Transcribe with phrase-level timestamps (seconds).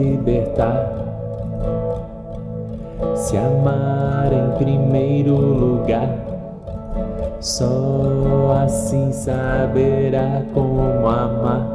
[0.00, 0.94] libertar.
[3.14, 6.08] Se amar em primeiro lugar,
[7.40, 11.66] só assim saberá como amar.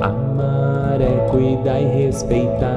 [0.00, 2.69] Amar é cuidar e respeitar.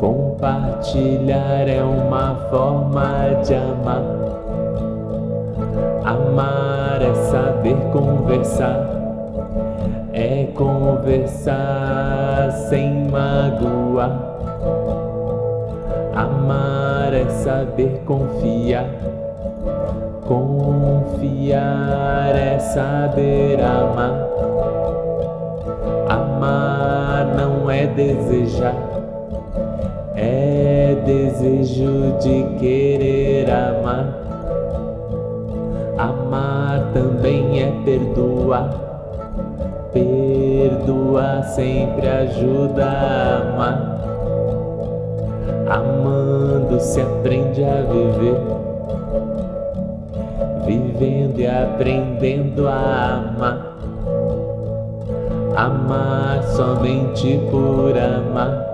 [0.00, 4.02] Compartilhar é uma forma de amar.
[6.02, 8.88] Amar é saber conversar,
[10.14, 14.18] é conversar sem magoar.
[16.14, 18.86] Amar é saber confiar,
[20.26, 21.54] confiar
[22.34, 24.14] é saber amar.
[26.08, 28.89] Amar não é desejar,
[31.10, 34.06] desejo de querer amar.
[35.98, 38.70] Amar também é perdoar.
[39.92, 44.00] Perdoar sempre ajuda a amar.
[45.68, 48.40] Amando se aprende a viver.
[50.64, 53.76] Vivendo e aprendendo a amar.
[55.56, 58.69] Amar somente por amar.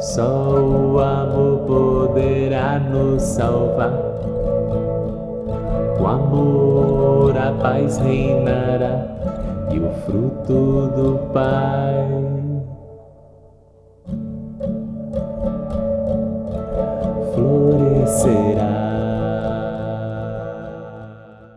[0.00, 3.92] Só o amor poderá nos salvar.
[5.98, 9.06] Com amor a paz reinará
[9.70, 12.08] e o fruto do Pai.
[17.34, 18.53] Florescerá.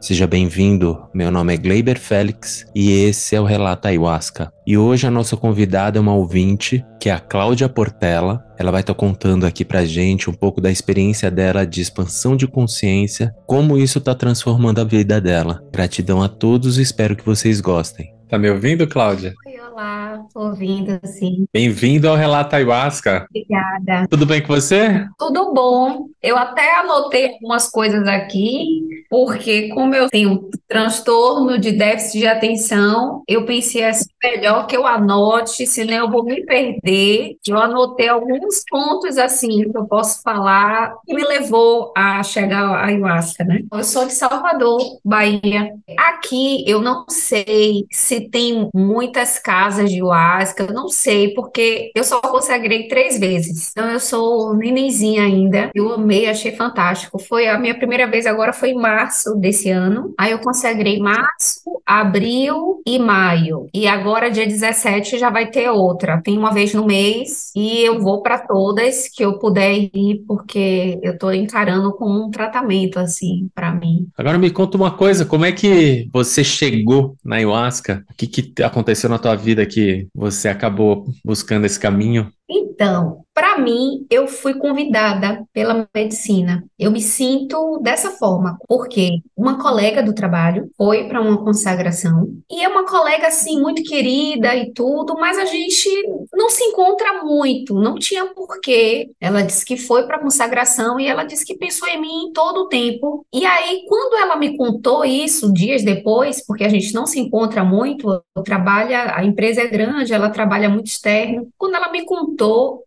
[0.07, 4.49] Seja bem-vindo, meu nome é Gleiber Félix e esse é o Relato Ayahuasca.
[4.65, 8.41] E hoje a nossa convidada é uma ouvinte, que é a Cláudia Portela.
[8.57, 12.47] Ela vai estar contando aqui pra gente um pouco da experiência dela de expansão de
[12.47, 15.61] consciência, como isso está transformando a vida dela.
[15.73, 18.13] Gratidão a todos e espero que vocês gostem.
[18.29, 19.33] Tá me ouvindo, Cláudia?
[19.45, 21.45] Oi, olá, ouvindo, sim.
[21.53, 23.27] Bem-vindo ao Relato Ayahuasca.
[23.29, 24.07] Obrigada.
[24.09, 25.05] Tudo bem com você?
[25.19, 26.07] Tudo bom.
[26.19, 33.21] Eu até anotei algumas coisas aqui, porque como eu tenho transtorno de déficit de atenção,
[33.27, 37.37] eu pensei assim, melhor que eu anote, senão eu vou me perder.
[37.47, 42.85] Eu anotei alguns pontos assim que eu posso falar que me levou a chegar à
[42.85, 43.61] ayahuasca, né?
[43.71, 45.73] Eu sou de Salvador, Bahia.
[45.97, 52.03] Aqui eu não sei se tem muitas casas de ayahuasca, eu não sei, porque eu
[52.03, 53.71] só consagrei três vezes.
[53.71, 55.69] Então eu sou nenenzinha ainda.
[55.73, 57.19] Eu amei, achei fantástico.
[57.19, 60.13] Foi a minha primeira vez agora foi em março desse ano.
[60.17, 63.67] Aí eu consagrei março, abril e maio.
[63.73, 66.21] E agora dia 17 já vai ter outra.
[66.21, 70.99] Tem uma vez no mês e eu vou para todas que eu puder ir porque
[71.01, 74.07] eu tô encarando como um tratamento assim para mim.
[74.17, 78.03] Agora me conta uma coisa, como é que você chegou na ayahuasca?
[78.09, 82.31] O que, que aconteceu na tua vida que você acabou buscando esse caminho?
[82.49, 86.63] Então, para mim, eu fui convidada pela medicina.
[86.79, 92.63] Eu me sinto dessa forma, porque uma colega do trabalho foi para uma consagração e
[92.63, 95.87] é uma colega assim muito querida e tudo, mas a gente
[96.33, 99.11] não se encontra muito, não tinha porquê.
[99.21, 102.67] Ela disse que foi para consagração e ela disse que pensou em mim todo o
[102.67, 103.23] tempo.
[103.31, 107.63] E aí, quando ela me contou isso dias depois, porque a gente não se encontra
[107.63, 111.49] muito, trabalha, a empresa é grande, ela trabalha muito externo.
[111.55, 112.36] Quando ela me contou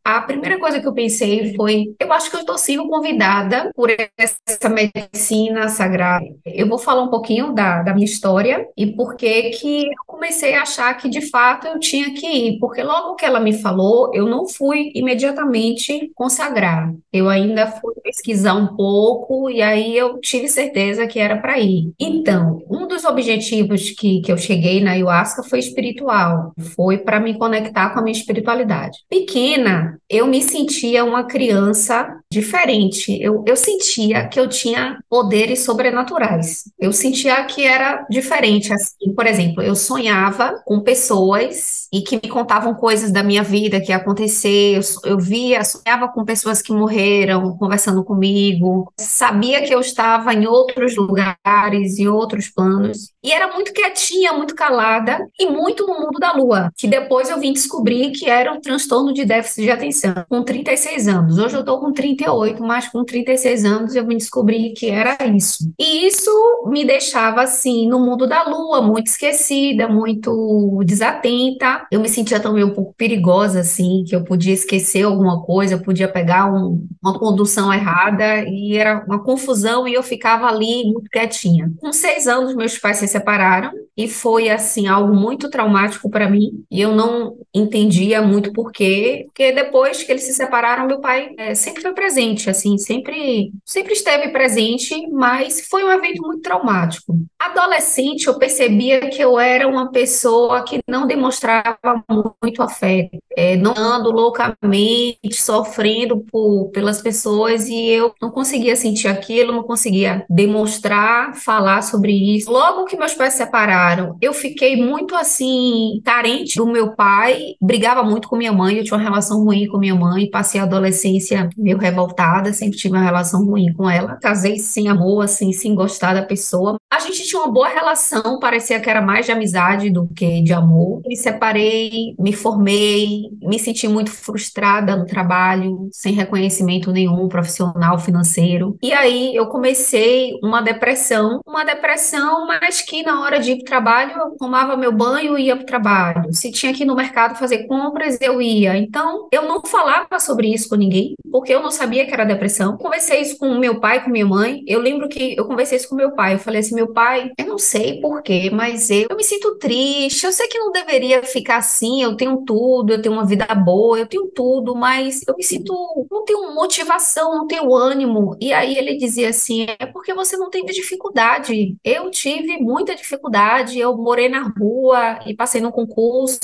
[0.05, 3.91] a primeira coisa que eu pensei foi: eu acho que eu estou sendo convidada por
[3.91, 6.25] essa medicina sagrada.
[6.47, 10.55] Eu vou falar um pouquinho da, da minha história e por que que eu comecei
[10.55, 14.11] a achar que de fato eu tinha que ir, porque logo que ela me falou,
[14.15, 16.93] eu não fui imediatamente consagrar.
[17.13, 21.93] Eu ainda fui pesquisar um pouco e aí eu tive certeza que era para ir.
[21.99, 27.39] Então, um dos objetivos que, que eu cheguei na ayahuasca foi espiritual, foi para me
[27.39, 28.99] conectar com a minha espiritualidade.
[29.09, 33.17] Pequena pequena, eu me sentia uma criança diferente.
[33.21, 36.65] Eu, eu sentia que eu tinha poderes sobrenaturais.
[36.79, 38.73] Eu sentia que era diferente.
[38.73, 43.81] Assim, por exemplo, eu sonhava com pessoas e que me contavam coisas da minha vida
[43.81, 44.77] que ia acontecer.
[44.77, 48.93] Eu, eu via, sonhava com pessoas que morreram, conversando comigo.
[48.99, 53.13] Sabia que eu estava em outros lugares, em outros planos.
[53.23, 57.39] E era muito quietinha, muito calada e muito no mundo da lua, que depois eu
[57.39, 61.39] vim descobrir que era um transtorno de déficit de atenção com 36 anos.
[61.39, 65.73] Hoje eu tô com 38, mas com 36 anos eu me descobri que era isso.
[65.79, 66.31] E isso
[66.67, 71.87] me deixava assim no mundo da lua, muito esquecida, muito desatenta.
[71.93, 75.81] Eu me sentia também um pouco perigosa assim, que eu podia esquecer alguma coisa, eu
[75.81, 81.09] podia pegar um, uma condução errada e era uma confusão e eu ficava ali muito
[81.09, 81.71] quietinha.
[81.79, 86.65] Com seis anos meus pais se separaram e foi assim algo muito traumático para mim
[86.71, 91.55] e eu não entendia muito porquê, porque depois que eles se separaram meu pai é,
[91.55, 97.17] sempre foi presente, assim sempre sempre esteve presente, mas foi um evento muito traumático.
[97.39, 102.05] Adolescente eu percebia que eu era uma pessoa que não demonstrava
[102.43, 109.09] muito afeto, é, não ando loucamente sofrendo por, pelas pessoas e eu não conseguia sentir
[109.09, 112.51] aquilo, não conseguia demonstrar, falar sobre isso.
[112.51, 118.03] Logo que meus pais se separaram eu fiquei muito assim, carente do meu pai, brigava
[118.03, 121.49] muito com minha mãe, eu tinha uma relação ruim com minha mãe, passei a adolescência
[121.57, 124.17] meio revoltada, sempre tive uma relação ruim com ela.
[124.17, 126.80] Casei sem amor, assim, sem gostar da pessoa.
[126.91, 130.53] A gente tinha uma boa relação, parecia que era mais de amizade do que de
[130.53, 131.03] amor.
[131.07, 138.77] Me separei, me formei, me senti muito frustrada no trabalho, sem reconhecimento nenhum profissional, financeiro.
[138.83, 143.81] E aí eu comecei uma depressão, uma depressão, mas que na hora de ir trabalhar
[143.81, 146.35] trabalho, eu tomava meu banho e ia para o trabalho.
[146.35, 148.77] Se tinha que ir no mercado fazer compras, eu ia.
[148.77, 152.77] Então, eu não falava sobre isso com ninguém, porque eu não sabia que era depressão.
[152.77, 154.63] Conversei isso com meu pai, com minha mãe.
[154.67, 156.35] Eu lembro que eu conversei isso com meu pai.
[156.35, 160.25] Eu falei assim: meu pai, eu não sei porquê, mas eu, eu me sinto triste.
[160.25, 162.03] Eu sei que não deveria ficar assim.
[162.03, 165.73] Eu tenho tudo, eu tenho uma vida boa, eu tenho tudo, mas eu me sinto.
[166.11, 168.37] Não tenho motivação, não tenho ânimo.
[168.41, 171.77] E aí ele dizia assim: é porque você não teve dificuldade.
[171.85, 176.39] Eu tive muita dificuldade eu morei na rua e passei no concurso,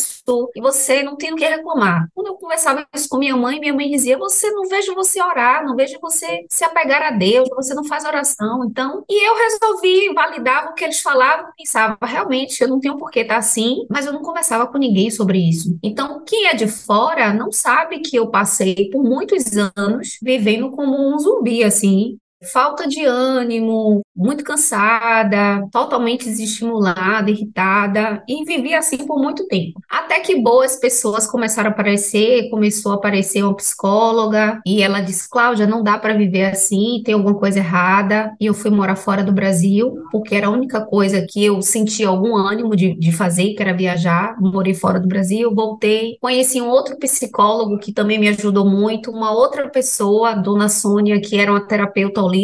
[0.55, 2.08] e você não tem o que reclamar.
[2.14, 5.64] Quando eu conversava isso com minha mãe, minha mãe dizia: Você não vejo você orar,
[5.64, 8.64] não vejo você se apegar a Deus, você não faz oração.
[8.64, 13.11] Então, e eu resolvi validar o que eles falavam, pensava, realmente, eu não tenho por
[13.11, 15.78] que estar assim, mas eu não conversava com ninguém sobre isso.
[15.82, 19.44] Então, quem é de fora não sabe que eu passei por muitos
[19.76, 22.19] anos vivendo como um zumbi, assim,
[22.52, 29.81] falta de ânimo, muito cansada, totalmente desestimulada, irritada, e vivi assim por muito tempo.
[29.90, 35.28] Até que boas pessoas começaram a aparecer, começou a aparecer uma psicóloga, e ela disse:
[35.28, 38.34] Cláudia, não dá para viver assim, tem alguma coisa errada.
[38.40, 42.08] E eu fui morar fora do Brasil, porque era a única coisa que eu sentia
[42.08, 44.37] algum ânimo de, de fazer, que era viajar.
[44.40, 49.32] Morei fora do Brasil, voltei, conheci um outro psicólogo que também me ajudou muito, uma
[49.32, 52.35] outra pessoa, Dona Sônia, que era uma terapeuta holística,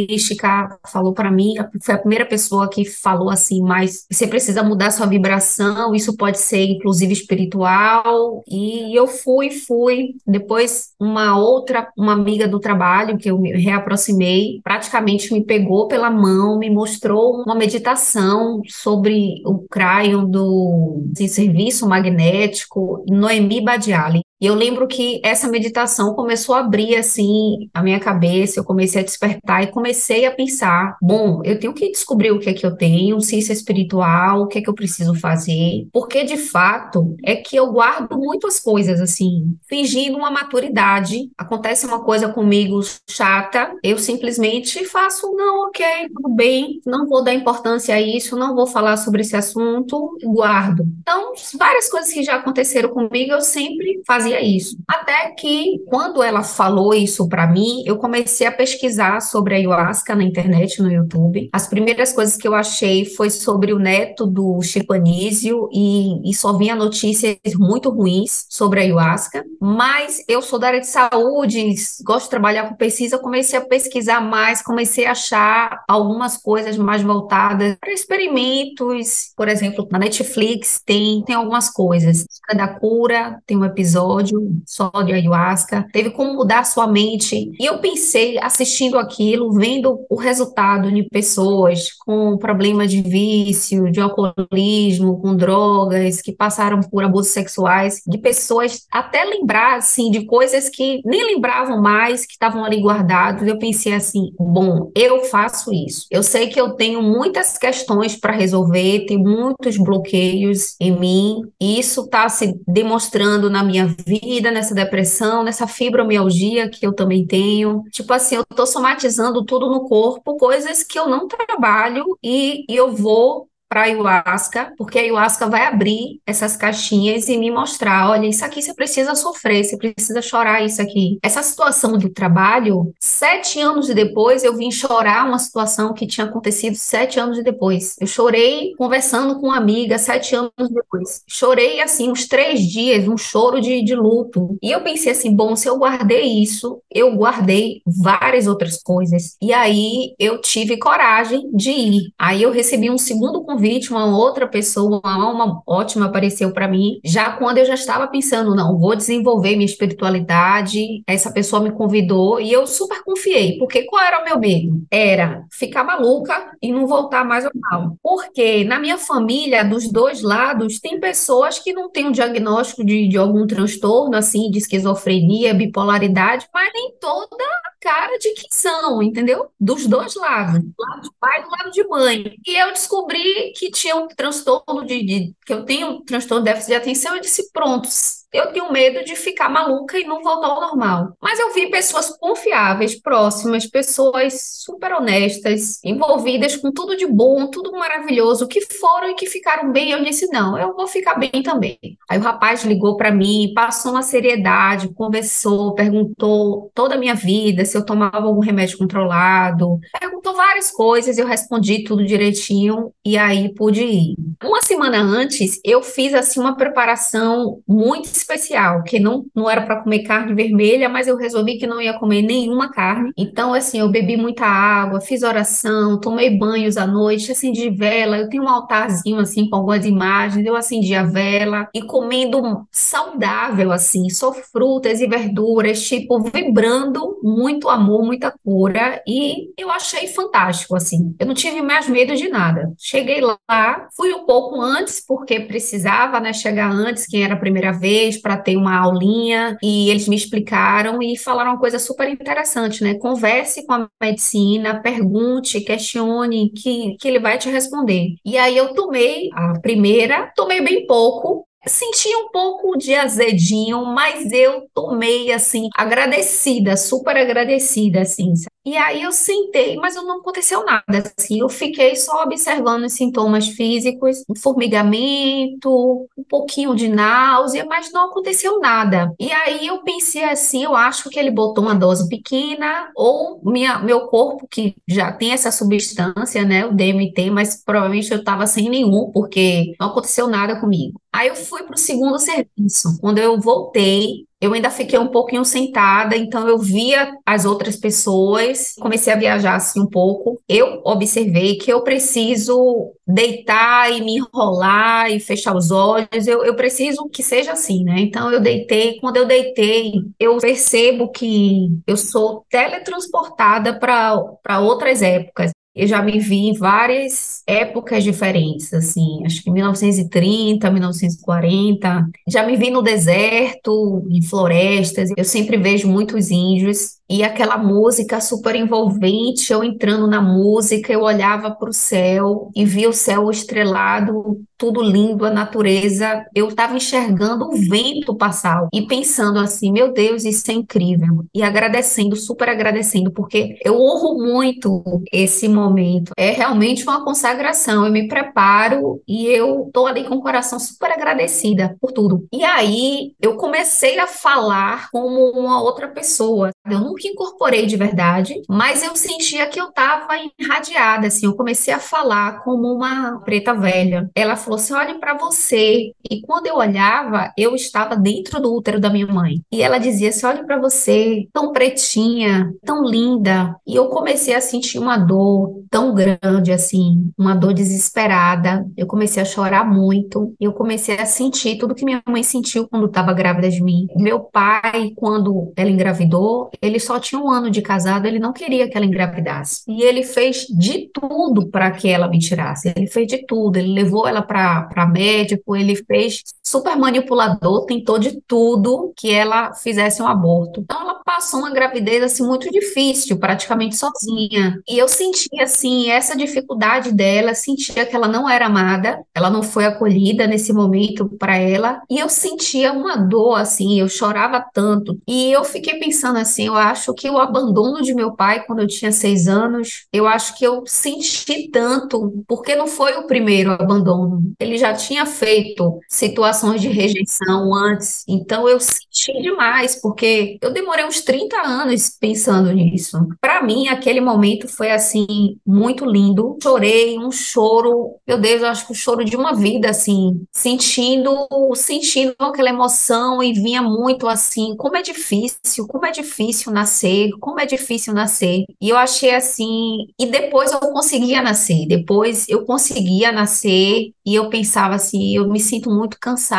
[0.87, 5.07] falou para mim foi a primeira pessoa que falou assim, mas você precisa mudar sua
[5.07, 8.43] vibração, isso pode ser inclusive espiritual.
[8.49, 10.15] E eu fui, fui.
[10.27, 16.11] Depois, uma outra, uma amiga do trabalho que eu me reaproximei, praticamente me pegou pela
[16.11, 24.23] mão, me mostrou uma meditação sobre o crânio do assim, serviço magnético, Noemi Badiali.
[24.43, 29.01] E eu lembro que essa meditação começou a abrir assim a minha cabeça, eu comecei
[29.01, 32.67] a despertar e comecei a pensar, bom, eu tenho que descobrir o que é que
[32.67, 36.37] eu tenho, se isso é espiritual, o que é que eu preciso fazer, porque de
[36.37, 41.31] fato é que eu guardo muitas coisas assim, fingindo uma maturidade.
[41.39, 45.85] Acontece uma coisa comigo chata, eu simplesmente faço, não, OK,
[46.17, 50.85] tudo bem, não vou dar importância a isso, não vou falar sobre esse assunto, guardo.
[51.01, 54.77] Então, várias coisas que já aconteceram comigo, eu sempre fazia fazia isso.
[54.89, 60.15] Até que, quando ela falou isso para mim, eu comecei a pesquisar sobre a ayahuasca
[60.15, 61.51] na internet, no YouTube.
[61.53, 66.35] As primeiras coisas que eu achei foi sobre o neto do Chico Anísio e, e
[66.35, 69.45] só vinha notícias muito ruins sobre a ayahuasca.
[69.61, 71.75] Mas eu sou da área de saúde,
[72.05, 77.03] gosto de trabalhar com pesquisa, comecei a pesquisar mais, comecei a achar algumas coisas mais
[77.03, 79.33] voltadas para experimentos.
[79.37, 82.25] Por exemplo, na Netflix tem, tem algumas coisas.
[82.55, 87.53] Da cura, tem um episódio episódio só de ayahuasca, teve como mudar sua mente.
[87.59, 94.01] E eu pensei, assistindo aquilo, vendo o resultado de pessoas com problemas de vício, de
[94.01, 100.69] alcoolismo, com drogas, que passaram por abusos sexuais, de pessoas até lembrar, assim, de coisas
[100.69, 103.47] que nem lembravam mais, que estavam ali guardadas.
[103.47, 106.07] Eu pensei assim, bom, eu faço isso.
[106.11, 111.79] Eu sei que eu tenho muitas questões para resolver, tem muitos bloqueios em mim, e
[111.79, 114.12] isso está se demonstrando na minha vida,
[114.51, 117.83] nessa depressão, nessa fibromialgia que eu também tenho.
[117.91, 122.77] Tipo assim, eu tô somatizando tudo no corpo, coisas que eu não trabalho e, e
[122.77, 128.11] eu vou para a ayahuasca, porque a ayahuasca vai abrir essas caixinhas e me mostrar,
[128.11, 131.19] olha, isso aqui você precisa sofrer, você precisa chorar isso aqui.
[131.23, 136.75] Essa situação do trabalho, sete anos depois eu vim chorar uma situação que tinha acontecido
[136.75, 137.97] sete anos depois.
[137.99, 141.23] Eu chorei conversando com uma amiga sete anos depois.
[141.27, 144.59] Chorei assim uns três dias, um choro de, de luto.
[144.63, 149.35] E eu pensei assim, bom, se eu guardei isso, eu guardei várias outras coisas.
[149.41, 152.13] E aí eu tive coragem de ir.
[152.19, 157.01] Aí eu recebi um segundo convite, uma outra pessoa, uma alma ótima apareceu para mim,
[157.05, 161.03] já quando eu já estava pensando, não, vou desenvolver minha espiritualidade.
[161.07, 164.83] Essa pessoa me convidou e eu super confiei, porque qual era o meu medo?
[164.91, 167.97] Era ficar maluca e não voltar mais ao mal.
[168.03, 173.09] Porque na minha família, dos dois lados, tem pessoas que não têm um diagnóstico de,
[173.09, 177.45] de algum transtorno, assim, de esquizofrenia, bipolaridade, mas nem toda
[177.83, 179.51] cara de que são, entendeu?
[179.61, 182.37] Dos dois lados, do lado de pai e do lado de mãe.
[182.47, 186.51] E eu descobri que tinha um transtorno de, de que eu tenho um transtorno de
[186.51, 187.89] déficit de atenção, eu disse, pronto,
[188.33, 191.13] eu tenho medo de ficar maluca e não voltar ao normal.
[191.21, 197.73] Mas eu vi pessoas confiáveis, próximas, pessoas super honestas, envolvidas com tudo de bom, tudo
[197.73, 199.91] maravilhoso, que foram e que ficaram bem.
[199.91, 201.79] Eu disse: não, eu vou ficar bem também.
[202.09, 207.65] Aí o rapaz ligou para mim, passou uma seriedade, conversou, perguntou toda a minha vida,
[207.65, 213.53] se eu tomava algum remédio controlado, perguntou várias coisas, eu respondi tudo direitinho e aí
[213.55, 214.17] pude ir.
[214.43, 219.83] Uma semana antes, eu fiz assim uma preparação muito especial, que não, não era para
[219.83, 223.13] comer carne vermelha, mas eu resolvi que não ia comer nenhuma carne.
[223.17, 228.19] Então, assim, eu bebi muita água, fiz oração, tomei banhos à noite, acendi vela.
[228.19, 230.47] Eu tenho um altarzinho, assim, com algumas imagens.
[230.47, 237.69] Eu acendi a vela e comendo saudável, assim, só frutas e verduras, tipo, vibrando muito
[237.69, 239.03] amor, muita cura.
[239.07, 241.15] E eu achei fantástico, assim.
[241.19, 242.73] Eu não tive mais medo de nada.
[242.79, 247.73] Cheguei lá, fui um pouco antes, porque precisava, né, chegar antes, quem era a primeira
[247.73, 252.83] vez para ter uma aulinha e eles me explicaram e falaram uma coisa super interessante,
[252.83, 252.95] né?
[252.95, 258.15] Converse com a medicina, pergunte, questione, que, que ele vai te responder.
[258.25, 264.33] E aí eu tomei a primeira, tomei bem pouco, Senti um pouco de azedinho, mas
[264.33, 268.33] eu tomei assim, agradecida, super agradecida, assim.
[268.65, 273.49] E aí eu sentei, mas não aconteceu nada, assim, eu fiquei só observando os sintomas
[273.49, 279.13] físicos, um formigamento, um pouquinho de náusea, mas não aconteceu nada.
[279.19, 283.81] E aí eu pensei assim, eu acho que ele botou uma dose pequena, ou minha,
[283.81, 288.69] meu corpo, que já tem essa substância, né, o DMT, mas provavelmente eu estava sem
[288.69, 291.01] nenhum, porque não aconteceu nada comigo.
[291.13, 292.99] Aí eu fui para o segundo serviço.
[292.99, 298.75] Quando eu voltei, eu ainda fiquei um pouquinho sentada, então eu via as outras pessoas,
[298.81, 300.41] comecei a viajar assim um pouco.
[300.49, 306.57] Eu observei que eu preciso deitar e me enrolar e fechar os olhos, eu, eu
[306.57, 308.01] preciso que seja assim, né?
[308.01, 315.53] Então eu deitei, quando eu deitei, eu percebo que eu sou teletransportada para outras épocas.
[315.75, 322.07] Eu já me vi em várias épocas diferentes, assim, acho que 1930, 1940.
[322.29, 325.09] Já me vi no deserto, em florestas.
[325.17, 331.01] Eu sempre vejo muitos índios e aquela música super envolvente, eu entrando na música, eu
[331.03, 336.25] olhava para o céu e via o céu estrelado, tudo lindo, a natureza.
[336.33, 341.25] Eu estava enxergando o vento passar e pensando assim, meu Deus, isso é incrível.
[341.35, 346.13] E agradecendo, super agradecendo, porque eu honro muito esse momento.
[346.17, 347.85] É realmente uma consagração.
[347.85, 352.25] Eu me preparo e eu tô ali com o coração super agradecida por tudo.
[352.33, 356.52] E aí eu comecei a falar como uma outra pessoa.
[356.71, 361.75] Eu nunca incorporei de verdade, mas eu sentia que eu estava irradiada, assim, eu comecei
[361.75, 364.09] a falar como uma preta velha.
[364.15, 365.93] Ela falou assim: olhe para você.
[366.09, 369.43] E quando eu olhava, eu estava dentro do útero da minha mãe.
[369.51, 373.57] E ela dizia assim: olhe para você, tão pretinha, tão linda.
[373.67, 378.65] E eu comecei a sentir uma dor tão grande, assim, uma dor desesperada.
[378.77, 380.33] Eu comecei a chorar muito.
[380.41, 383.89] Eu comecei a sentir tudo que minha mãe sentiu quando estava grávida de mim.
[383.97, 388.69] Meu pai, quando ela engravidou, ele só tinha um ano de casado, ele não queria
[388.69, 389.63] que ela engravidasse.
[389.69, 392.73] E ele fez de tudo para que ela me tirasse.
[392.77, 393.57] Ele fez de tudo.
[393.57, 400.03] Ele levou ela para médico, ele fez super manipulador, tentou de tudo que ela fizesse
[400.03, 400.61] um aborto.
[400.61, 404.61] Então ela passou uma gravidez assim muito difícil, praticamente sozinha.
[404.69, 409.43] E eu sentia assim essa dificuldade dela, sentia que ela não era amada, ela não
[409.43, 415.01] foi acolhida nesse momento para ela, e eu sentia uma dor assim, eu chorava tanto.
[415.09, 418.67] E eu fiquei pensando assim, eu acho que o abandono de meu pai quando eu
[418.67, 424.35] tinha seis anos, eu acho que eu senti tanto, porque não foi o primeiro abandono.
[424.39, 430.85] Ele já tinha feito situações de rejeição antes, então eu senti demais, porque eu demorei
[430.85, 432.99] uns 30 anos pensando nisso.
[433.21, 436.37] Para mim, aquele momento foi assim muito lindo.
[436.43, 441.27] Chorei um choro, meu Deus, eu acho que o choro de uma vida assim, sentindo,
[441.55, 447.41] sentindo aquela emoção e vinha muito assim, como é difícil, como é difícil nascer, como
[447.41, 448.45] é difícil nascer.
[448.61, 454.29] E eu achei assim, e depois eu conseguia nascer, depois eu conseguia nascer e eu
[454.29, 456.32] pensava assim, eu me sinto muito cansada.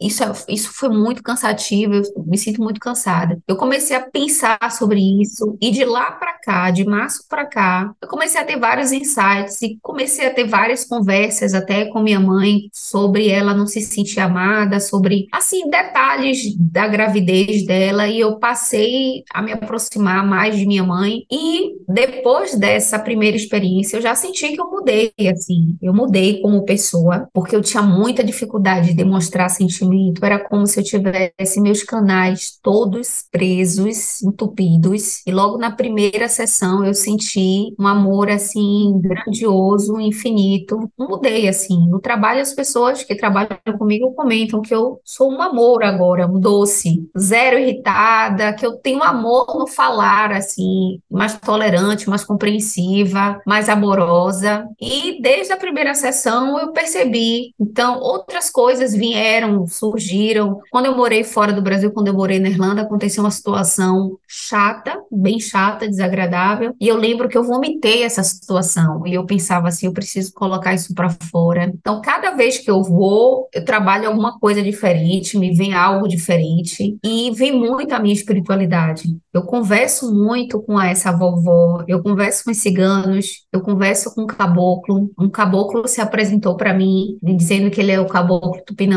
[0.00, 3.38] Isso, é, isso foi muito cansativo, eu me sinto muito cansada.
[3.46, 7.92] Eu comecei a pensar sobre isso e de lá para cá, de março para cá,
[8.00, 12.20] eu comecei a ter vários insights e comecei a ter várias conversas até com minha
[12.20, 18.38] mãe sobre ela não se sentir amada, sobre assim detalhes da gravidez dela e eu
[18.38, 24.14] passei a me aproximar mais de minha mãe e depois dessa primeira experiência eu já
[24.14, 28.94] senti que eu mudei assim, eu mudei como pessoa, porque eu tinha muita dificuldade de
[28.94, 35.70] demonstrar sentimento, era como se eu tivesse meus canais todos presos, entupidos, e logo na
[35.70, 40.90] primeira sessão eu senti um amor assim grandioso, infinito.
[40.98, 45.82] Mudei assim, no trabalho as pessoas que trabalham comigo comentam que eu sou um amor
[45.84, 52.24] agora, um doce, zero irritada, que eu tenho amor no falar assim, mais tolerante, mais
[52.24, 54.66] compreensiva, mais amorosa.
[54.80, 57.54] E desde a primeira sessão eu percebi.
[57.60, 60.60] Então, outras coisas vieram, surgiram.
[60.70, 64.98] Quando eu morei fora do Brasil, quando eu morei na Irlanda, aconteceu uma situação chata,
[65.10, 66.74] bem chata, desagradável.
[66.80, 69.06] E eu lembro que eu vomitei essa situação.
[69.06, 71.64] E eu pensava assim, eu preciso colocar isso para fora.
[71.64, 76.96] Então, cada vez que eu vou, eu trabalho alguma coisa diferente, me vem algo diferente.
[77.04, 79.16] E vem muito a minha espiritualidade.
[79.32, 84.26] Eu converso muito com essa vovó, eu converso com os ciganos, eu converso com o
[84.26, 85.10] caboclo.
[85.18, 88.95] Um caboclo se apresentou para mim, dizendo que ele é o caboclo tupinambá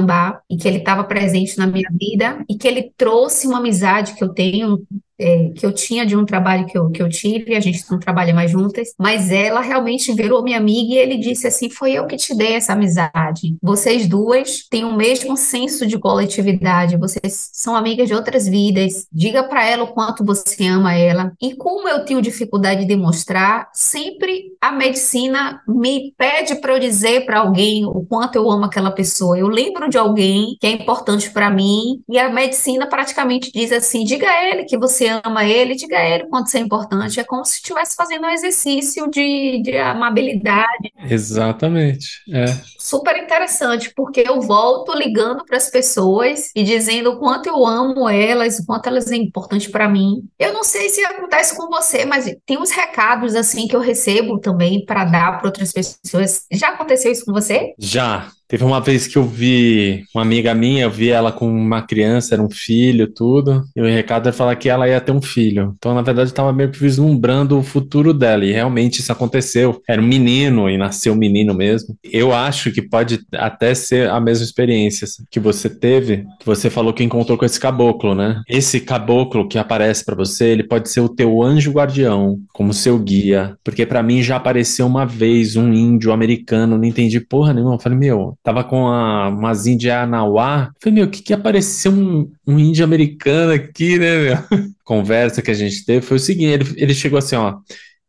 [0.50, 4.24] e que ele estava presente na minha vida e que ele trouxe uma amizade que
[4.24, 4.86] eu tenho
[5.20, 8.00] é, que eu tinha de um trabalho que eu, que eu tive, a gente não
[8.00, 12.08] trabalha mais juntas, mas ela realmente virou minha amiga e ele disse assim: Foi eu
[12.08, 13.58] que te dei essa amizade.
[13.62, 19.08] Vocês duas têm o mesmo senso de coletividade, vocês são amigas de outras vidas.
[19.12, 21.34] Diga para ela o quanto você ama ela.
[21.42, 27.26] E como eu tenho dificuldade de demonstrar, sempre a medicina me pede para eu dizer
[27.26, 29.38] para alguém o quanto eu amo aquela pessoa.
[29.38, 34.04] Eu lembro de alguém que é importante para mim e a medicina praticamente diz assim:
[34.04, 37.20] diga a ele que você ama ele, diga a ele quanto isso é importante.
[37.20, 40.92] É como se estivesse fazendo um exercício de, de amabilidade.
[41.10, 42.22] Exatamente.
[42.32, 42.46] É.
[42.78, 48.08] Super interessante, porque eu volto ligando para as pessoas e dizendo o quanto eu amo
[48.08, 50.24] elas, o quanto elas são importantes para mim.
[50.38, 54.40] Eu não sei se acontece com você, mas tem uns recados assim que eu recebo
[54.40, 56.46] também para dar para outras pessoas.
[56.52, 57.74] Já aconteceu isso com você?
[57.78, 58.32] Já.
[58.50, 62.34] Teve uma vez que eu vi uma amiga minha, eu vi ela com uma criança,
[62.34, 65.76] era um filho, tudo, e o recado era falar que ela ia ter um filho.
[65.78, 69.80] Então, na verdade, estava meio que vislumbrando o futuro dela, e realmente isso aconteceu.
[69.88, 71.96] Era um menino, e nasceu um menino mesmo.
[72.04, 76.92] Eu acho que pode até ser a mesma experiência que você teve, que você falou
[76.92, 78.42] que encontrou com esse caboclo, né?
[78.50, 82.98] Esse caboclo que aparece para você, ele pode ser o teu anjo guardião, como seu
[82.98, 87.76] guia, porque para mim já apareceu uma vez um índio americano, não entendi porra nenhuma.
[87.76, 90.72] Eu falei, meu, tava com a, umas índias Anauá.
[90.80, 94.38] Falei, meu, o que que apareceu um, um índio americano aqui, né, meu?
[94.84, 97.58] Conversa que a gente teve foi o seguinte, ele, ele chegou assim, ó,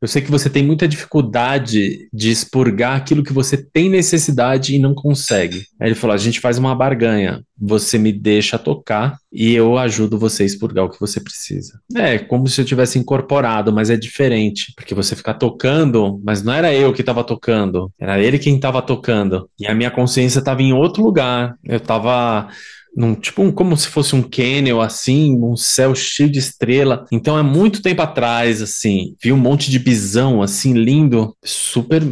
[0.00, 4.78] eu sei que você tem muita dificuldade de expurgar aquilo que você tem necessidade e
[4.78, 5.66] não consegue.
[5.78, 7.42] Aí ele falou: a gente faz uma barganha.
[7.62, 11.78] Você me deixa tocar e eu ajudo você a expurgar o que você precisa.
[11.94, 14.72] É como se eu tivesse incorporado, mas é diferente.
[14.74, 18.80] Porque você fica tocando, mas não era eu que estava tocando, era ele quem estava
[18.80, 19.50] tocando.
[19.58, 21.54] E a minha consciência estava em outro lugar.
[21.62, 22.48] Eu estava
[22.94, 27.04] num tipo um, como se fosse um canyon assim, um céu cheio de estrela.
[27.12, 32.02] Então é muito tempo atrás assim, vi um monte de bisão assim lindo, super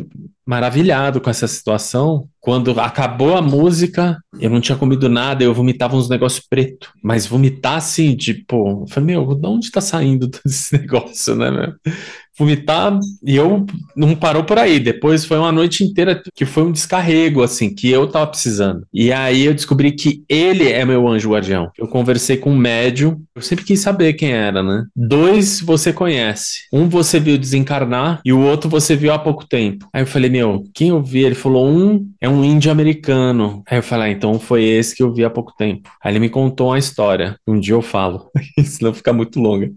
[0.48, 2.26] maravilhado com essa situação.
[2.40, 6.90] Quando acabou a música, eu não tinha comido nada, eu vomitava uns negócios preto.
[7.04, 11.50] Mas vomitar assim, tipo, eu falei, meu, de onde tá saindo todo esse negócio, né,
[11.50, 11.74] meu?
[12.38, 14.78] vomitar e eu não parou por aí.
[14.78, 18.86] Depois foi uma noite inteira que foi um descarrego, assim, que eu tava precisando.
[18.94, 21.70] E aí eu descobri que ele é meu anjo guardião.
[21.76, 24.84] Eu conversei com um médium, eu sempre quis saber quem era, né?
[24.94, 26.60] Dois você conhece.
[26.72, 29.88] Um você viu desencarnar e o outro você viu há pouco tempo.
[29.92, 31.24] Aí eu falei, meu, quem eu vi?
[31.24, 33.62] Ele falou, um é um índio americano.
[33.68, 35.90] Aí eu falei, ah, então foi esse que eu vi há pouco tempo.
[36.02, 37.36] Aí ele me contou uma história.
[37.46, 38.30] Um dia eu falo,
[38.64, 39.70] senão fica muito longa.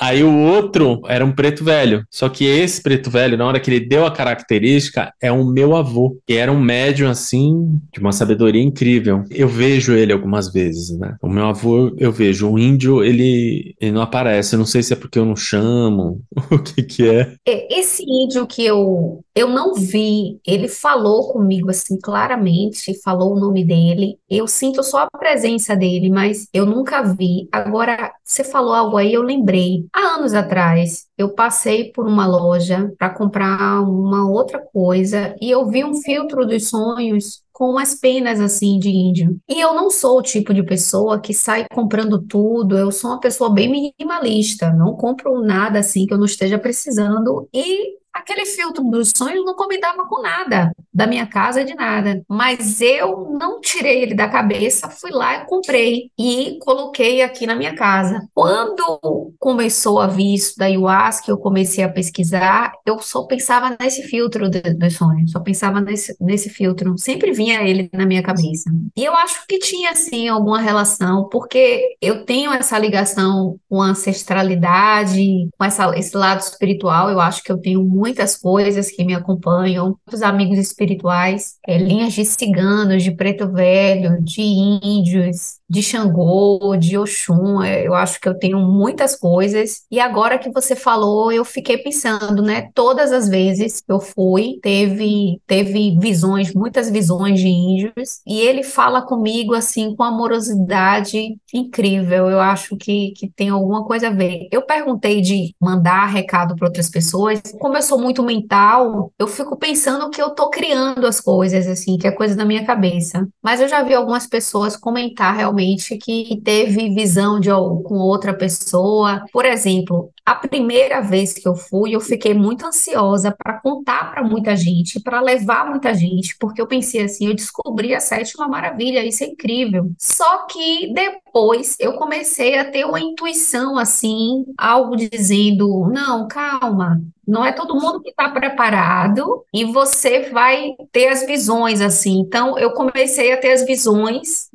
[0.00, 2.04] Aí o outro era um preto velho.
[2.10, 5.76] Só que esse preto velho, na hora que ele deu a característica, é um meu
[5.76, 9.24] avô, que era um médium assim, de uma sabedoria incrível.
[9.30, 11.16] Eu vejo ele algumas vezes, né?
[11.22, 12.50] O meu avô, eu vejo.
[12.50, 14.54] O índio, ele, ele não aparece.
[14.54, 16.20] Eu não sei se é porque eu não chamo,
[16.50, 17.34] o que que é.
[17.46, 17.78] é.
[17.78, 23.64] Esse índio que eu, eu não vi, ele falou comigo assim claramente, falou o nome
[23.64, 24.18] dele.
[24.30, 27.48] Eu sinto só a presença dele, mas eu nunca vi.
[27.50, 29.86] Agora, você falou algo aí, eu lembrei.
[29.92, 35.66] Há anos atrás, eu passei por uma loja para comprar uma outra coisa e eu
[35.68, 39.38] vi um filtro dos sonhos com umas penas assim de índio.
[39.48, 43.20] E eu não sou o tipo de pessoa que sai comprando tudo, eu sou uma
[43.20, 48.84] pessoa bem minimalista, não compro nada assim que eu não esteja precisando e aquele filtro
[48.84, 52.22] dos sonhos não combinava com nada da minha casa de nada.
[52.28, 57.56] Mas eu não tirei ele da cabeça, fui lá e comprei e coloquei aqui na
[57.56, 58.28] minha casa.
[58.32, 64.04] Quando começou a vir isso da ayahuasca, eu comecei a pesquisar, eu só pensava nesse
[64.04, 66.96] filtro dos sonhos, só pensava nesse, nesse filtro.
[66.96, 68.70] Sempre vinha ele na minha cabeça.
[68.96, 73.86] E eu acho que tinha, assim, alguma relação, porque eu tenho essa ligação com a
[73.86, 79.14] ancestralidade, com essa, esse lado espiritual, eu acho que eu tenho muitas coisas que me
[79.14, 86.76] acompanham, muitos amigos espirituais é, linhas de ciganos, de preto velho, de índios, de Xangô,
[86.76, 89.82] de Oxum, é, eu acho que eu tenho muitas coisas.
[89.90, 92.68] E agora que você falou, eu fiquei pensando, né?
[92.74, 98.62] Todas as vezes que eu fui, teve, teve visões, muitas visões de índios, e ele
[98.62, 102.28] fala comigo assim, com amorosidade incrível.
[102.28, 104.48] Eu acho que, que tem alguma coisa a ver.
[104.52, 107.40] Eu perguntei de mandar recado para outras pessoas.
[107.58, 111.96] Como eu sou muito mental, eu fico pensando que eu tô criando as coisas, assim,
[111.96, 113.26] que é coisa da minha cabeça.
[113.42, 118.34] Mas eu já vi algumas pessoas comentar realmente realmente que teve visão de com outra
[118.34, 119.24] pessoa.
[119.32, 124.22] Por exemplo, a primeira vez que eu fui, eu fiquei muito ansiosa para contar para
[124.22, 129.04] muita gente, para levar muita gente, porque eu pensei assim, eu descobri a sétima maravilha,
[129.04, 129.90] isso é incrível.
[129.98, 137.44] Só que depois eu comecei a ter uma intuição assim, algo dizendo, não, calma, não
[137.44, 142.18] é todo mundo que está preparado e você vai ter as visões assim.
[142.20, 144.48] Então, eu comecei a ter as visões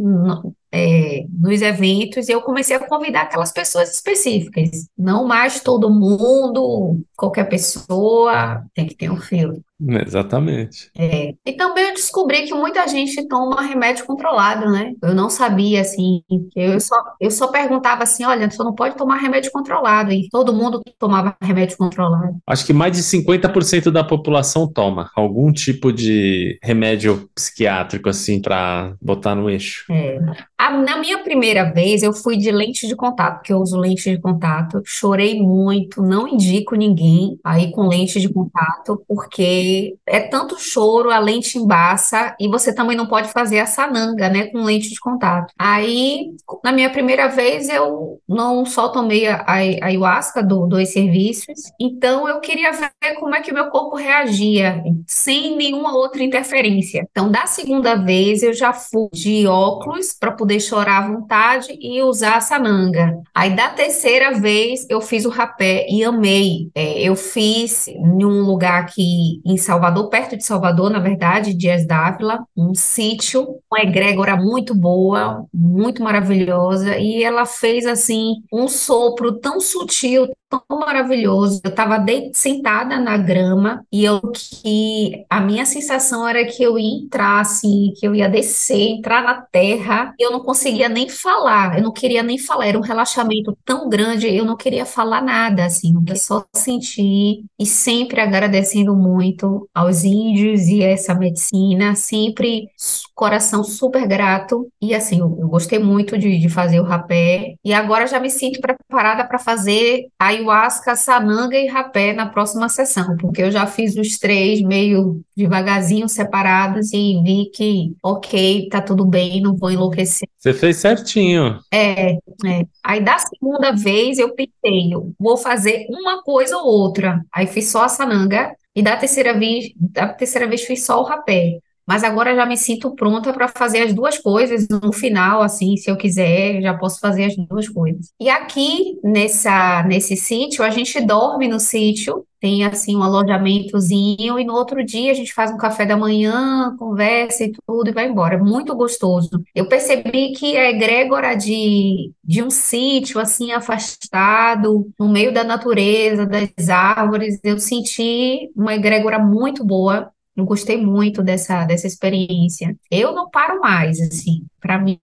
[0.71, 4.87] é, nos eventos e eu comecei a convidar aquelas pessoas específicas.
[4.97, 9.63] Não mais todo mundo, qualquer pessoa tem que ter um filtro.
[10.05, 10.91] Exatamente.
[10.97, 11.33] É.
[11.45, 14.93] E também eu descobri que muita gente toma remédio controlado, né?
[15.01, 16.21] Eu não sabia, assim.
[16.55, 20.11] Eu só, eu só perguntava assim: olha, você não pode tomar remédio controlado.
[20.11, 22.37] E todo mundo tomava remédio controlado.
[22.45, 28.93] Acho que mais de 50% da população toma algum tipo de remédio psiquiátrico, assim, para
[29.01, 29.85] botar no eixo.
[29.91, 30.19] É.
[30.57, 34.09] A, na minha primeira vez, eu fui de lente de contato, porque eu uso lente
[34.09, 34.81] de contato.
[34.85, 39.68] Chorei muito, não indico ninguém aí com lente de contato, porque
[40.05, 44.47] é tanto choro, a lente embaça e você também não pode fazer a sananga, né,
[44.47, 45.53] com lente de contato.
[45.57, 46.31] Aí,
[46.63, 52.27] na minha primeira vez, eu não só tomei a, a ayahuasca do, dos serviços, então
[52.27, 57.07] eu queria ver como é que meu corpo reagia, sem nenhuma outra interferência.
[57.11, 62.01] Então, da segunda vez, eu já fui de óculos para poder chorar à vontade e
[62.01, 63.17] usar a sananga.
[63.33, 66.69] Aí, da terceira vez, eu fiz o rapé e amei.
[66.75, 71.85] É, eu fiz em um lugar aqui em Salvador, perto de Salvador, na verdade, Dias
[71.85, 79.39] Dávila, um sítio, uma egrégora muito boa, muito maravilhosa, e ela fez assim um sopro
[79.39, 81.61] tão sutil, tão maravilhoso.
[81.63, 87.03] Eu estava sentada na grama e eu que a minha sensação era que eu ia
[87.03, 90.13] entrar assim, que eu ia descer, entrar na terra.
[90.19, 93.87] E eu não conseguia nem falar, eu não queria nem falar, era um relaxamento tão
[93.87, 100.03] grande, eu não queria falar nada assim, eu só sentir e sempre agradecendo muito aos
[100.03, 102.67] índios e a essa medicina, sempre
[103.13, 104.67] coração super grato.
[104.81, 107.55] E assim, eu, eu gostei muito de, de fazer o rapé.
[107.63, 113.17] E agora já me sinto preparada para fazer ayahuasca, sananga e rapé na próxima sessão,
[113.17, 119.05] porque eu já fiz os três meio devagarzinho separados e vi que, ok, tá tudo
[119.05, 120.27] bem, não vou enlouquecer.
[120.37, 121.59] Você fez certinho.
[121.71, 122.65] É, é.
[122.83, 127.23] Aí da segunda vez eu pensei, eu vou fazer uma coisa ou outra.
[127.33, 131.03] Aí fiz só a sananga e da terceira vez, da terceira vez fiz só o
[131.03, 131.59] rapé.
[131.89, 135.89] Mas agora já me sinto pronta para fazer as duas coisas no final, assim, se
[135.89, 138.13] eu quiser, já posso fazer as duas coisas.
[138.19, 144.45] E aqui nessa nesse sítio, a gente dorme no sítio, tem assim um alojamentozinho e
[144.45, 148.07] no outro dia a gente faz um café da manhã, conversa e tudo e vai
[148.07, 148.37] embora.
[148.37, 149.41] Muito gostoso.
[149.53, 156.25] Eu percebi que a egrégora de, de um sítio assim afastado, no meio da natureza,
[156.25, 160.11] das árvores, eu senti uma egrégora muito boa.
[160.39, 162.75] Eu gostei muito dessa, dessa experiência.
[162.89, 164.45] Eu não paro mais, assim.
[164.59, 164.97] Para mim,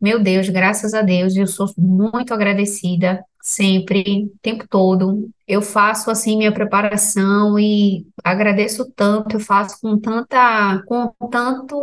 [0.00, 5.28] meu Deus, graças a Deus, eu sou muito agradecida sempre, o tempo todo.
[5.46, 11.76] Eu faço assim minha preparação e agradeço tanto, eu faço com tanta, com tanto,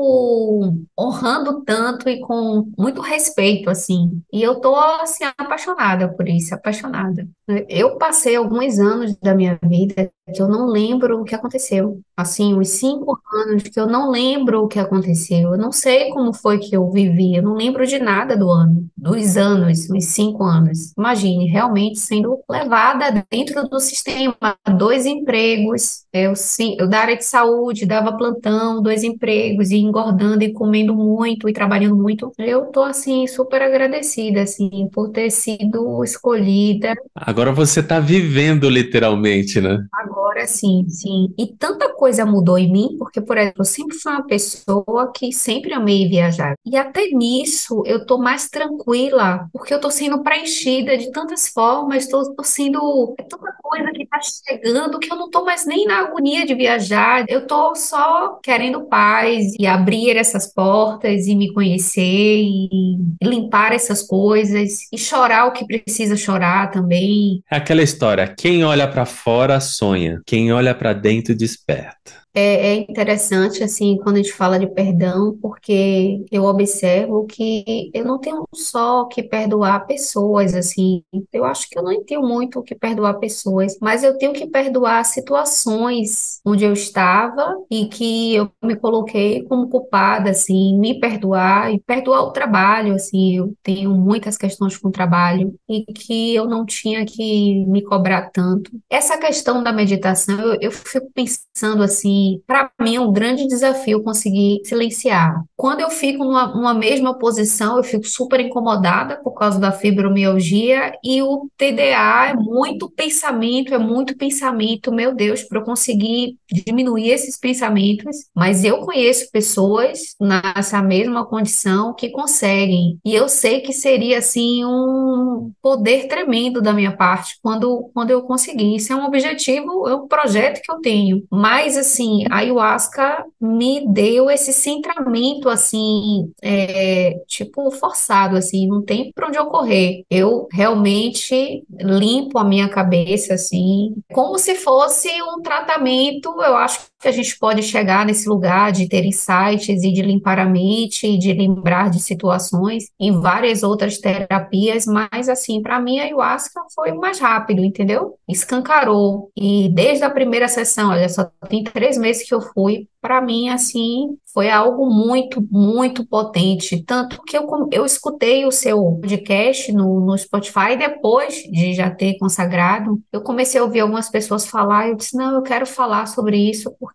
[0.99, 4.21] honrando tanto e com muito respeito assim.
[4.33, 7.27] E eu tô assim apaixonada por isso, apaixonada.
[7.69, 11.99] Eu passei alguns anos da minha vida que eu não lembro o que aconteceu.
[12.15, 15.51] Assim, uns cinco anos que eu não lembro o que aconteceu.
[15.51, 17.35] Eu não sei como foi que eu vivi.
[17.35, 20.93] Eu não lembro de nada do ano, dos anos, uns cinco anos.
[20.97, 24.35] Imagine, realmente sendo levada dentro do sistema,
[24.77, 26.05] dois empregos.
[26.13, 30.95] Eu, sim, eu da área de saúde, dava plantão, dois empregos, e engordando e comendo
[30.95, 32.31] muito e trabalhando muito.
[32.37, 36.93] Eu tô assim super agradecida assim por ter sido escolhida.
[37.15, 39.85] Agora você tá vivendo literalmente, né?
[39.93, 41.33] Agora sim, sim.
[41.37, 45.31] E tanta coisa mudou em mim, porque, por exemplo, eu sempre fui uma pessoa que
[45.31, 46.55] sempre amei viajar.
[46.65, 52.07] E até nisso eu tô mais tranquila, porque eu tô sendo preenchida de tantas formas,
[52.07, 53.15] tô, tô sendo.
[53.17, 56.53] É tanta coisa que tá chegando que eu não tô mais nem na agonia de
[56.53, 57.25] viajar.
[57.27, 64.01] Eu tô só querendo paz e abrir essas portas e me conhecer e limpar essas
[64.01, 67.43] coisas e chorar o que precisa chorar também.
[67.49, 72.20] É aquela história: quem olha para fora sonha, quem olha para dentro desperta.
[72.33, 78.05] É, é interessante, assim, quando a gente fala de perdão, porque eu observo que eu
[78.05, 82.63] não tenho só que perdoar pessoas, assim, eu acho que eu não tenho muito o
[82.63, 88.49] que perdoar pessoas, mas eu tenho que perdoar situações onde eu estava e que eu
[88.63, 94.37] me coloquei como culpada, assim, me perdoar e perdoar o trabalho, assim, eu tenho muitas
[94.37, 98.71] questões com o trabalho e que eu não tinha que me cobrar tanto.
[98.89, 104.03] Essa questão da meditação, eu, eu fico pensando, assim, para mim, é um grande desafio
[104.03, 105.43] conseguir silenciar.
[105.55, 110.91] Quando eu fico numa, numa, mesma posição, eu fico super incomodada por causa da fibromialgia
[111.03, 117.09] e o TDA é muito pensamento, é muito pensamento, meu Deus, para eu conseguir diminuir
[117.09, 118.15] esses pensamentos.
[118.35, 122.99] Mas eu conheço pessoas nessa mesma condição que conseguem.
[123.05, 128.23] E eu sei que seria, assim, um poder tremendo da minha parte quando, quando eu
[128.23, 128.75] conseguir.
[128.75, 131.23] Isso é um objetivo, é um projeto que eu tenho.
[131.31, 138.81] Mas, assim, assim, a ayahuasca me deu esse centramento, assim, é, tipo, forçado, assim, não
[138.81, 140.03] tem para onde eu correr.
[140.09, 147.07] Eu realmente limpo a minha cabeça, assim, como se fosse um tratamento, eu acho que
[147.07, 151.17] a gente pode chegar nesse lugar de ter insights e de limpar a mente e
[151.17, 156.91] de lembrar de situações em várias outras terapias, mas assim, para mim a ayahuasca foi
[156.93, 158.15] mais rápido, entendeu?
[158.27, 159.31] Escancarou.
[159.35, 163.49] E desde a primeira sessão, olha, só tem três meses que eu fui, para mim,
[163.49, 166.83] assim, foi algo muito, muito potente.
[166.83, 172.17] Tanto que eu, eu escutei o seu podcast no, no Spotify depois de já ter
[172.19, 173.01] consagrado.
[173.11, 176.75] Eu comecei a ouvir algumas pessoas falar, eu disse, não, eu quero falar sobre isso,
[176.79, 176.90] porque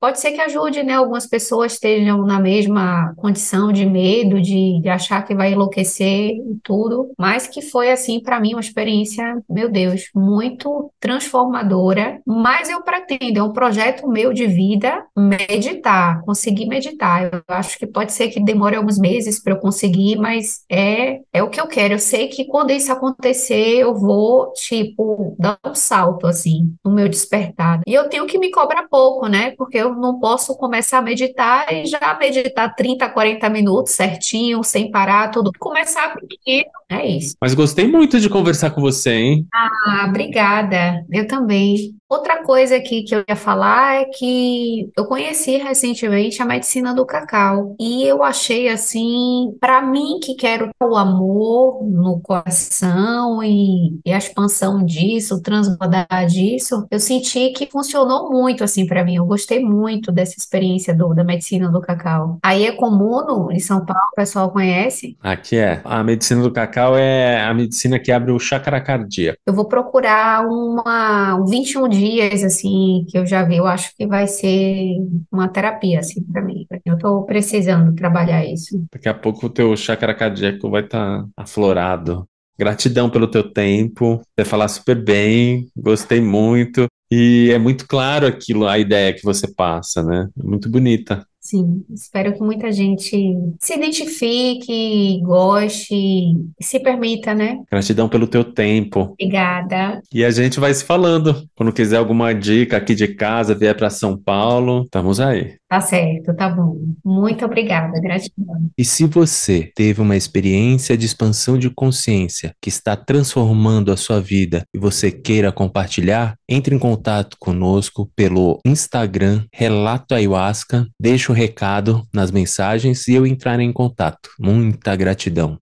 [0.00, 0.94] pode ser que ajude, né?
[0.94, 6.58] Algumas pessoas estejam na mesma condição de medo, de, de achar que vai enlouquecer e
[6.62, 12.20] tudo, mas que foi, assim, para mim, uma experiência, meu Deus, muito transformadora.
[12.26, 17.30] Mas eu pretendo, é um projeto meu de vida, meditar, conseguir meditar.
[17.32, 21.42] Eu acho que pode ser que demore alguns meses para eu conseguir, mas é, é
[21.42, 21.94] o que eu quero.
[21.94, 27.08] Eu sei que quando isso acontecer, eu vou, tipo, dar um salto, assim, no meu
[27.08, 27.80] despertar.
[27.86, 29.31] E eu tenho que me cobrar pouco, né?
[29.56, 34.90] Porque eu não posso começar a meditar e já meditar 30, 40 minutos certinho, sem
[34.90, 35.50] parar, tudo.
[35.58, 37.34] Começar pequeno, é isso.
[37.40, 39.46] Mas gostei muito de conversar com você, hein?
[39.52, 41.04] Ah, obrigada.
[41.10, 41.94] Eu também.
[42.12, 47.06] Outra coisa aqui que eu ia falar é que eu conheci recentemente a medicina do
[47.06, 54.12] cacau e eu achei assim, para mim que quero o amor no coração e, e
[54.12, 59.14] a expansão disso, transbordar disso, eu senti que funcionou muito assim para mim.
[59.14, 62.38] Eu gostei muito dessa experiência do, da medicina do cacau.
[62.42, 65.16] Aí é comum em São Paulo, o pessoal conhece.
[65.22, 65.80] Aqui é.
[65.82, 69.38] A medicina do cacau é a medicina que abre o chakra cardíaco.
[69.46, 72.01] Eu vou procurar uma um 21 dias
[72.44, 73.56] assim que eu já vi.
[73.56, 74.96] Eu acho que vai ser
[75.30, 76.66] uma terapia assim para mim.
[76.84, 78.84] Eu tô precisando trabalhar isso.
[78.92, 82.26] Daqui a pouco o teu chakra cardíaco vai estar tá aflorado.
[82.58, 86.86] Gratidão pelo teu tempo, você falar super bem, gostei muito.
[87.10, 90.28] E é muito claro aquilo, a ideia que você passa, né?
[90.36, 91.26] Muito bonita.
[91.42, 93.10] Sim, espero que muita gente
[93.58, 97.58] se identifique, goste se permita, né?
[97.68, 99.16] Gratidão pelo teu tempo.
[99.20, 100.00] Obrigada.
[100.14, 101.44] E a gente vai se falando.
[101.56, 105.56] Quando quiser alguma dica aqui de casa, vier para São Paulo, estamos aí.
[105.72, 106.76] Tá certo, tá bom.
[107.02, 108.70] Muito obrigada, gratidão.
[108.76, 114.20] E se você teve uma experiência de expansão de consciência que está transformando a sua
[114.20, 121.34] vida e você queira compartilhar, entre em contato conosco pelo Instagram Relato Ayahuasca, deixe o
[121.34, 124.28] um recado nas mensagens e eu entrarei em contato.
[124.38, 125.50] Muita gratidão.